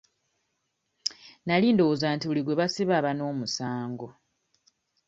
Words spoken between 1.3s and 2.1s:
Nali ndowooza